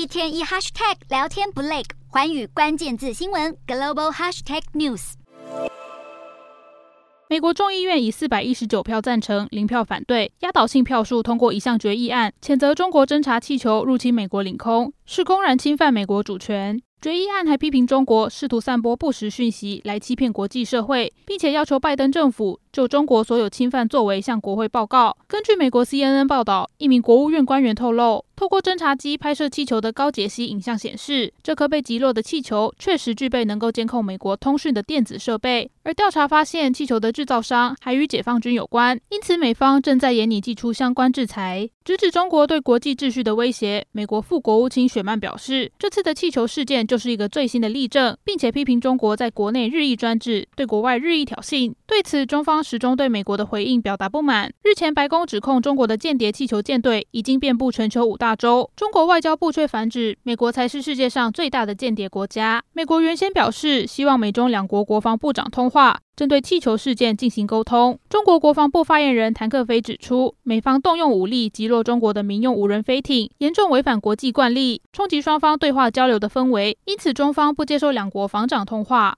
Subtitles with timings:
[0.00, 5.12] 一天一 hashtag 聊天不累，寰宇关键字新闻 global hashtag news。
[7.28, 16.80] 美国众议院以四百一十九票赞成、零票反对，压倒性票数通过一项决议案，谴责中国侦察气球入侵美国领空，是公然侵犯美国主权。
[17.02, 25.16] 决议案还批评中国试图散播不实讯息来欺骗国际社会，并且要求拜登政府就中国所有侵犯作为向国会报告。
[25.26, 35.70] 根据美国 CNN 报道，一名国务院官员透露，透过侦察机拍摄气球的高解析影像显示，这颗被击落的气球确实具备能够监控美国通讯的电子设备。
[35.82, 43.86] 而调查发现，气球的制造商还与解放军有关，因此美方正在严拟祭出相关制裁，直指中国对国际秩序的威胁。
[43.92, 51.74] 美国副国务卿雪曼表示，这次的气球事件就是一个最新的例证，并且批评中国在国内日益专制，对国外日益挑衅。
[51.86, 54.50] 对此，中方始终对美国的回应表达不满。
[54.62, 62.62] 日前，白宫指控中国的间谍气球舰队已经遍布全球五大亚洲，中国外交部却反指美国才是世界上最大的间谍国家。
[62.72, 67.98] 美国原先表示，希望美中两国国防部长通话，针对气球事件进行沟通。
[68.08, 79.08] 中国国防部发言人谭克非指出，美方动用武力击落中国的民用无人飞艇，严重违反国际惯例，冲击双方对话交流的氛围，因此中方不接受两国防长通话。